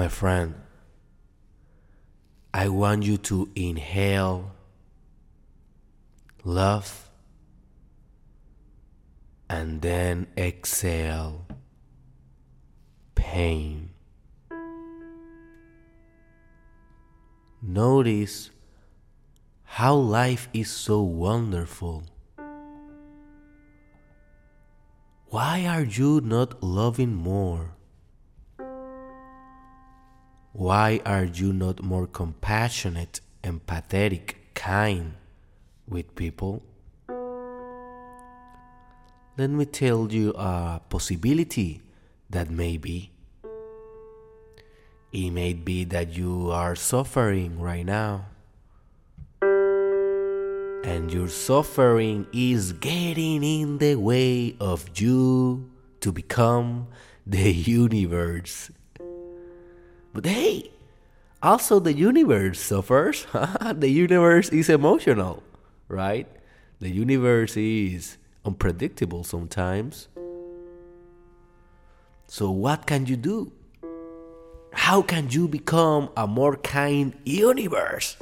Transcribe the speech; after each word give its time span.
My 0.00 0.08
friend, 0.08 0.54
I 2.54 2.70
want 2.70 3.02
you 3.02 3.18
to 3.18 3.50
inhale 3.54 4.52
love 6.42 7.10
and 9.50 9.82
then 9.82 10.28
exhale 10.38 11.44
pain. 13.14 13.90
Notice 17.60 18.48
how 19.64 19.96
life 19.96 20.48
is 20.54 20.70
so 20.70 21.02
wonderful. 21.02 22.04
Why 25.26 25.66
are 25.66 25.84
you 25.84 26.22
not 26.22 26.62
loving 26.62 27.14
more? 27.14 27.76
Why 30.52 31.00
are 31.06 31.24
you 31.24 31.52
not 31.52 31.80
more 31.80 32.08
compassionate, 32.08 33.20
empathetic, 33.44 34.34
kind 34.54 35.14
with 35.86 36.16
people? 36.16 36.62
Let 39.38 39.50
me 39.50 39.64
tell 39.64 40.10
you 40.10 40.34
a 40.34 40.80
possibility 40.88 41.82
that 42.30 42.50
may 42.50 42.78
be. 42.78 43.12
It 45.12 45.30
may 45.30 45.54
be 45.54 45.84
that 45.84 46.16
you 46.16 46.50
are 46.50 46.74
suffering 46.74 47.60
right 47.60 47.86
now. 47.86 48.26
And 50.82 51.12
your 51.12 51.28
suffering 51.28 52.26
is 52.32 52.72
getting 52.72 53.44
in 53.44 53.78
the 53.78 53.94
way 53.94 54.56
of 54.58 54.98
you 54.98 55.70
to 56.00 56.10
become 56.10 56.88
the 57.24 57.52
universe. 57.52 58.72
But 60.12 60.26
hey, 60.26 60.70
also 61.42 61.78
the 61.78 61.92
universe 61.92 62.60
suffers. 62.60 63.26
the 63.74 63.88
universe 63.88 64.48
is 64.50 64.68
emotional, 64.68 65.42
right? 65.88 66.26
The 66.80 66.90
universe 66.90 67.56
is 67.56 68.18
unpredictable 68.44 69.22
sometimes. 69.22 70.08
So, 72.26 72.50
what 72.50 72.86
can 72.86 73.06
you 73.06 73.16
do? 73.16 73.52
How 74.72 75.02
can 75.02 75.30
you 75.30 75.48
become 75.48 76.10
a 76.16 76.26
more 76.26 76.56
kind 76.56 77.14
universe? 77.24 78.16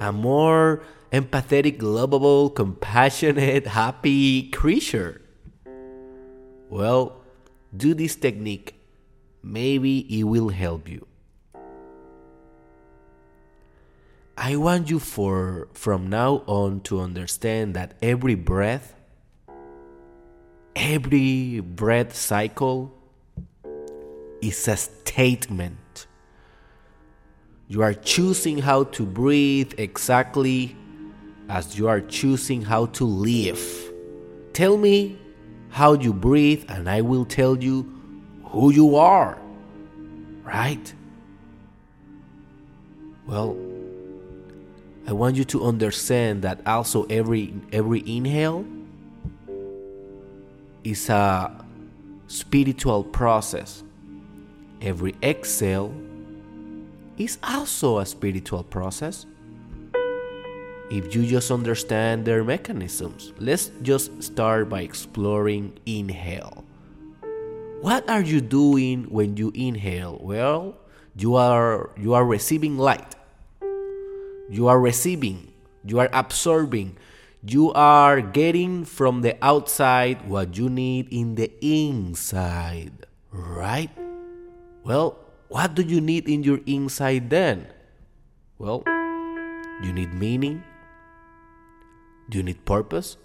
A 0.00 0.12
more 0.12 0.82
empathetic, 1.12 1.82
lovable, 1.82 2.50
compassionate, 2.50 3.66
happy 3.66 4.50
creature? 4.50 5.20
Well, 6.68 7.20
do 7.76 7.94
this 7.94 8.16
technique 8.16 8.79
Maybe 9.42 10.00
it 10.18 10.24
will 10.24 10.50
help 10.50 10.88
you. 10.88 11.06
I 14.36 14.56
want 14.56 14.88
you 14.88 14.98
for 14.98 15.68
from 15.74 16.08
now 16.08 16.42
on 16.46 16.80
to 16.82 17.00
understand 17.00 17.74
that 17.74 17.94
every 18.00 18.34
breath, 18.34 18.94
every 20.74 21.60
breath 21.60 22.14
cycle 22.16 22.94
is 24.40 24.66
a 24.66 24.76
statement. 24.76 26.06
You 27.68 27.82
are 27.82 27.94
choosing 27.94 28.58
how 28.58 28.84
to 28.84 29.04
breathe 29.04 29.74
exactly 29.76 30.74
as 31.50 31.78
you 31.78 31.88
are 31.88 32.00
choosing 32.00 32.62
how 32.62 32.86
to 32.86 33.04
live. 33.04 33.60
Tell 34.54 34.76
me 34.76 35.18
how 35.68 35.92
you 35.92 36.12
breathe, 36.14 36.64
and 36.68 36.88
I 36.88 37.02
will 37.02 37.24
tell 37.24 37.62
you 37.62 37.99
who 38.50 38.72
you 38.72 38.96
are, 38.96 39.38
right? 40.42 40.92
Well, 43.26 43.56
I 45.06 45.12
want 45.12 45.36
you 45.36 45.44
to 45.44 45.64
understand 45.64 46.42
that 46.42 46.66
also 46.66 47.04
every 47.04 47.54
every 47.72 48.02
inhale 48.06 48.64
is 50.84 51.08
a 51.08 51.64
spiritual 52.26 53.04
process. 53.04 53.82
Every 54.82 55.14
exhale 55.22 55.94
is 57.18 57.38
also 57.42 57.98
a 57.98 58.06
spiritual 58.06 58.64
process. 58.64 59.26
If 60.90 61.14
you 61.14 61.24
just 61.26 61.50
understand 61.50 62.24
their 62.24 62.42
mechanisms, 62.42 63.32
let's 63.38 63.70
just 63.82 64.22
start 64.22 64.68
by 64.68 64.82
exploring 64.82 65.78
inhale. 65.86 66.64
What 67.80 68.10
are 68.12 68.20
you 68.20 68.44
doing 68.44 69.08
when 69.08 69.40
you 69.40 69.52
inhale? 69.56 70.20
Well, 70.20 70.76
you 71.16 71.34
are 71.34 71.88
you 71.96 72.12
are 72.12 72.24
receiving 72.28 72.76
light. 72.76 73.16
You 74.50 74.68
are 74.68 74.76
receiving, 74.82 75.54
you 75.86 76.02
are 76.02 76.10
absorbing, 76.12 76.98
you 77.40 77.72
are 77.72 78.20
getting 78.20 78.84
from 78.84 79.22
the 79.22 79.38
outside 79.40 80.28
what 80.28 80.58
you 80.58 80.68
need 80.68 81.06
in 81.14 81.38
the 81.38 81.48
inside, 81.62 83.06
right? 83.30 83.94
Well, 84.82 85.16
what 85.48 85.78
do 85.78 85.86
you 85.86 86.02
need 86.02 86.28
in 86.28 86.42
your 86.42 86.58
inside 86.66 87.30
then? 87.30 87.70
Well, 88.58 88.82
you 89.86 89.94
need 89.94 90.12
meaning. 90.12 90.66
Do 92.28 92.38
you 92.38 92.44
need 92.44 92.66
purpose? 92.66 93.16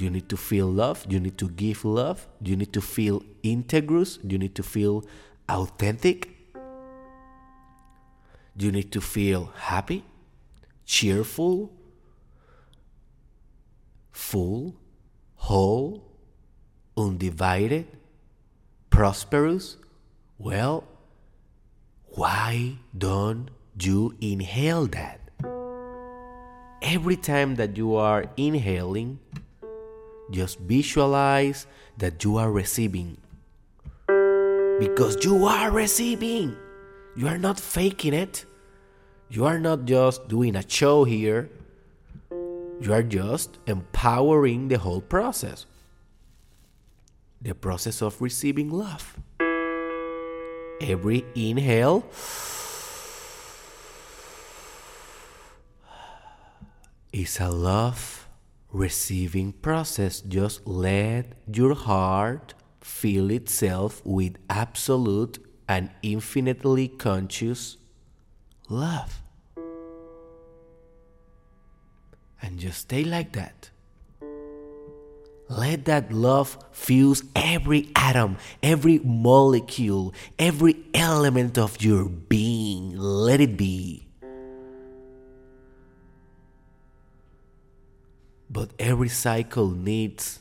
You 0.00 0.08
need 0.08 0.30
to 0.30 0.36
feel 0.38 0.66
love? 0.66 1.04
You 1.08 1.20
need 1.20 1.36
to 1.36 1.48
give 1.50 1.84
love? 1.84 2.26
You 2.42 2.56
need 2.56 2.72
to 2.72 2.80
feel 2.80 3.22
integrous? 3.44 4.18
You 4.24 4.38
need 4.38 4.54
to 4.54 4.62
feel 4.62 5.04
authentic? 5.46 6.30
You 8.56 8.72
need 8.72 8.90
to 8.92 9.00
feel 9.02 9.52
happy, 9.56 10.04
cheerful, 10.86 11.70
full, 14.10 14.74
whole, 15.34 16.02
undivided, 16.96 17.86
prosperous? 18.88 19.76
Well, 20.38 20.84
why 22.08 22.78
don't 22.96 23.50
you 23.78 24.16
inhale 24.20 24.86
that? 24.86 25.20
Every 26.80 27.16
time 27.16 27.56
that 27.56 27.76
you 27.76 27.94
are 27.96 28.24
inhaling, 28.38 29.18
just 30.30 30.58
visualize 30.60 31.66
that 31.98 32.24
you 32.24 32.36
are 32.36 32.50
receiving. 32.50 33.16
Because 34.78 35.24
you 35.24 35.44
are 35.44 35.70
receiving. 35.70 36.56
You 37.16 37.28
are 37.28 37.38
not 37.38 37.60
faking 37.60 38.14
it. 38.14 38.44
You 39.28 39.44
are 39.44 39.58
not 39.58 39.84
just 39.84 40.28
doing 40.28 40.56
a 40.56 40.68
show 40.68 41.04
here. 41.04 41.50
You 42.80 42.92
are 42.92 43.02
just 43.02 43.58
empowering 43.66 44.68
the 44.68 44.78
whole 44.78 45.02
process. 45.02 45.66
The 47.42 47.54
process 47.54 48.00
of 48.00 48.20
receiving 48.20 48.70
love. 48.70 49.18
Every 50.80 51.24
inhale 51.34 52.04
is 57.12 57.38
a 57.38 57.50
love 57.50 58.19
receiving 58.72 59.52
process. 59.52 60.20
Just 60.20 60.66
let 60.66 61.32
your 61.52 61.74
heart 61.74 62.54
fill 62.80 63.30
itself 63.30 64.00
with 64.04 64.36
absolute 64.48 65.38
and 65.68 65.90
infinitely 66.02 66.88
conscious 66.88 67.76
love. 68.68 69.22
And 72.42 72.58
just 72.58 72.80
stay 72.80 73.04
like 73.04 73.32
that. 73.32 73.70
Let 75.48 75.84
that 75.86 76.12
love 76.12 76.56
fuse 76.70 77.24
every 77.34 77.90
atom, 77.96 78.38
every 78.62 79.00
molecule, 79.00 80.14
every 80.38 80.76
element 80.94 81.58
of 81.58 81.82
your 81.82 82.08
being. 82.08 82.96
Let 82.96 83.40
it 83.40 83.56
be. 83.56 84.09
But 88.52 88.70
every 88.80 89.08
cycle 89.08 89.70
needs 89.70 90.40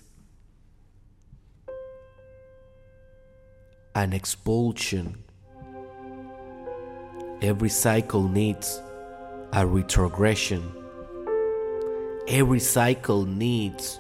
an 3.94 4.14
expulsion. 4.14 5.24
Every 7.44 7.70
cycle 7.70 8.28
needs 8.28 8.82
a 9.54 9.66
retrogression. 9.66 10.72
Every 12.28 12.60
cycle 12.60 13.26
needs 13.26 14.00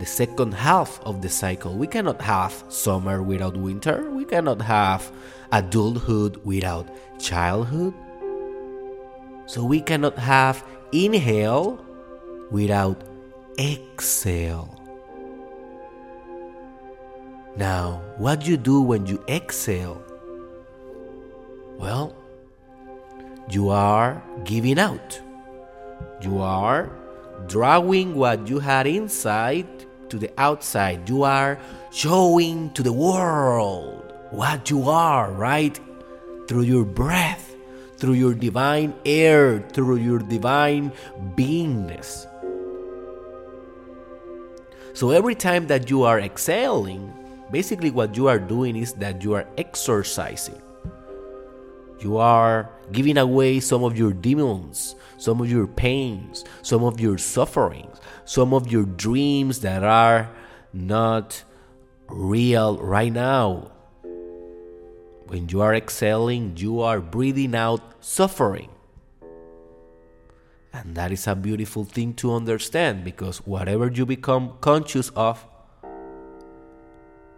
the 0.00 0.06
second 0.06 0.54
half 0.54 1.00
of 1.02 1.22
the 1.22 1.28
cycle. 1.28 1.74
We 1.74 1.86
cannot 1.86 2.20
have 2.20 2.64
summer 2.68 3.22
without 3.22 3.56
winter. 3.56 4.10
We 4.10 4.24
cannot 4.24 4.60
have 4.62 5.12
adulthood 5.52 6.44
without 6.44 6.88
childhood. 7.20 7.94
So 9.46 9.64
we 9.64 9.80
cannot 9.80 10.18
have 10.18 10.64
inhale 10.90 11.84
without 12.50 13.11
exhale. 13.58 14.78
Now, 17.56 18.00
what 18.16 18.46
you 18.46 18.56
do 18.56 18.80
when 18.80 19.06
you 19.06 19.22
exhale? 19.28 20.02
Well, 21.78 22.14
you 23.50 23.68
are 23.68 24.22
giving 24.44 24.78
out. 24.78 25.20
You 26.22 26.40
are 26.40 26.90
drawing 27.46 28.14
what 28.14 28.48
you 28.48 28.58
had 28.58 28.86
inside 28.86 29.66
to 30.08 30.18
the 30.18 30.30
outside. 30.38 31.08
You 31.08 31.24
are 31.24 31.58
showing 31.90 32.70
to 32.72 32.82
the 32.82 32.92
world 32.92 34.14
what 34.30 34.70
you 34.70 34.88
are, 34.88 35.30
right? 35.32 35.78
Through 36.48 36.62
your 36.62 36.84
breath, 36.84 37.54
through 37.98 38.14
your 38.14 38.34
divine 38.34 38.94
air, 39.04 39.60
through 39.60 39.96
your 39.96 40.20
divine 40.20 40.92
beingness. 41.36 42.26
So 44.94 45.10
every 45.10 45.34
time 45.34 45.66
that 45.68 45.88
you 45.88 46.02
are 46.02 46.20
exhaling, 46.20 47.12
basically 47.50 47.90
what 47.90 48.14
you 48.16 48.28
are 48.28 48.38
doing 48.38 48.76
is 48.76 48.92
that 48.94 49.24
you 49.24 49.34
are 49.34 49.46
exorcising. 49.56 50.60
You 52.00 52.18
are 52.18 52.68
giving 52.90 53.16
away 53.16 53.60
some 53.60 53.84
of 53.84 53.96
your 53.96 54.12
demons, 54.12 54.94
some 55.16 55.40
of 55.40 55.50
your 55.50 55.66
pains, 55.66 56.44
some 56.60 56.84
of 56.84 57.00
your 57.00 57.16
sufferings, 57.16 57.98
some 58.24 58.52
of 58.52 58.70
your 58.70 58.84
dreams 58.84 59.60
that 59.60 59.82
are 59.82 60.28
not 60.74 61.42
real 62.08 62.76
right 62.78 63.12
now. 63.12 63.70
When 65.28 65.48
you 65.48 65.62
are 65.62 65.74
exhaling, 65.74 66.58
you 66.58 66.80
are 66.82 67.00
breathing 67.00 67.54
out 67.54 67.80
suffering. 68.04 68.68
And 70.72 70.94
that 70.94 71.12
is 71.12 71.26
a 71.26 71.34
beautiful 71.34 71.84
thing 71.84 72.14
to 72.14 72.32
understand 72.32 73.04
because 73.04 73.38
whatever 73.38 73.88
you 73.88 74.06
become 74.06 74.54
conscious 74.60 75.10
of, 75.10 75.44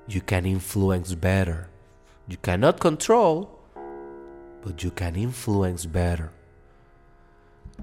you 0.06 0.20
can 0.20 0.46
influence 0.46 1.14
better. 1.14 1.68
You 2.28 2.36
cannot 2.36 2.78
control, 2.78 3.58
but 4.62 4.82
you 4.84 4.90
can 4.90 5.16
influence 5.16 5.84
better. 5.84 6.30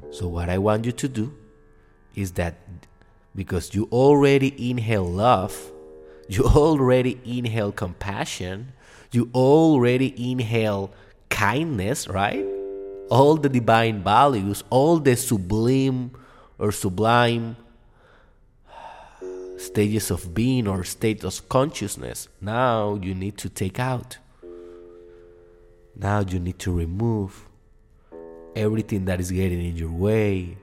So, 0.09 0.27
what 0.27 0.49
I 0.49 0.57
want 0.57 0.85
you 0.85 0.93
to 0.93 1.07
do 1.07 1.33
is 2.15 2.31
that 2.33 2.55
because 3.35 3.73
you 3.73 3.89
already 3.91 4.69
inhale 4.69 5.05
love, 5.05 5.71
you 6.29 6.45
already 6.45 7.19
inhale 7.25 7.71
compassion, 7.71 8.71
you 9.11 9.29
already 9.33 10.31
inhale 10.31 10.91
kindness, 11.29 12.07
right? 12.07 12.45
All 13.11 13.35
the 13.35 13.49
divine 13.49 14.01
values, 14.03 14.63
all 14.69 14.97
the 14.97 15.15
sublime 15.17 16.11
or 16.57 16.71
sublime 16.71 17.57
stages 19.57 20.09
of 20.09 20.33
being 20.33 20.67
or 20.67 20.83
state 20.85 21.23
of 21.23 21.49
consciousness. 21.49 22.29
Now 22.39 22.95
you 22.95 23.13
need 23.13 23.37
to 23.39 23.49
take 23.49 23.79
out. 23.79 24.17
Now 25.95 26.21
you 26.21 26.39
need 26.39 26.57
to 26.59 26.71
remove 26.71 27.47
everything 28.55 29.05
that 29.05 29.19
is 29.19 29.29
getting 29.29 29.63
in 29.63 29.75
your 29.75 29.91
way, 29.91 30.57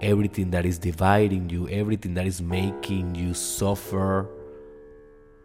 everything 0.00 0.50
that 0.52 0.64
is 0.64 0.78
dividing 0.78 1.50
you, 1.50 1.68
everything 1.68 2.14
that 2.14 2.26
is 2.26 2.40
making 2.40 3.14
you 3.14 3.34
suffer, 3.34 4.26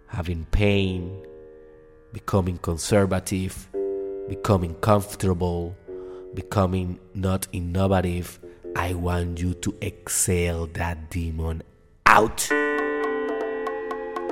having 0.08 0.46
pain, 0.46 1.22
becoming 2.14 2.58
conservative, 2.58 3.68
becoming 4.30 4.74
comfortable, 4.76 5.76
becoming 6.34 7.00
not 7.14 7.48
innovative. 7.52 8.40
I 8.76 8.94
want 8.94 9.40
you 9.40 9.54
to 9.56 9.76
exhale 9.82 10.68
that 10.74 11.10
demon 11.10 11.64
out. 12.06 12.52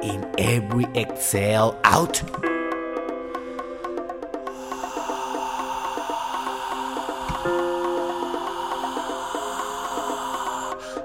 In 0.01 0.27
every 0.38 0.86
exhale, 0.95 1.80
out. 1.83 2.24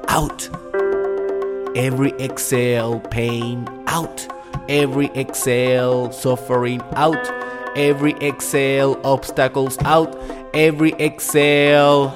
Out. 0.09 0.49
Every 1.77 2.13
exhale, 2.13 3.01
pain, 3.01 3.69
out. 3.87 4.27
Every 4.69 5.09
exhale, 5.09 6.11
suffering, 6.11 6.81
out. 6.95 7.31
Every 7.77 8.13
exhale, 8.23 8.99
obstacles, 9.05 9.77
out. 9.85 10.17
Every 10.57 10.93
exhale, 10.95 12.15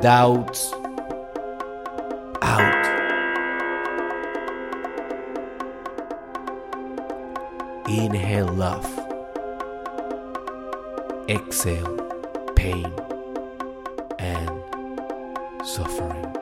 doubts, 0.00 0.72
out. 2.42 2.86
Inhale 7.88 8.48
love. 8.48 8.84
Exhale 11.28 11.98
pain 12.56 12.92
and 14.18 14.50
suffering. 15.64 16.41